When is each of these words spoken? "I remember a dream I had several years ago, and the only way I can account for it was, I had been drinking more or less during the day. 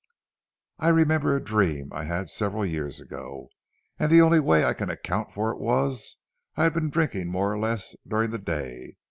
"I 0.79 0.87
remember 0.89 1.35
a 1.35 1.43
dream 1.43 1.91
I 1.93 2.05
had 2.05 2.27
several 2.27 2.65
years 2.65 2.99
ago, 2.99 3.49
and 3.99 4.11
the 4.11 4.19
only 4.23 4.39
way 4.39 4.65
I 4.65 4.73
can 4.73 4.89
account 4.89 5.31
for 5.31 5.51
it 5.51 5.59
was, 5.59 6.17
I 6.57 6.63
had 6.63 6.73
been 6.73 6.89
drinking 6.89 7.27
more 7.29 7.53
or 7.53 7.59
less 7.59 7.95
during 8.09 8.31
the 8.31 8.39
day. 8.39 8.95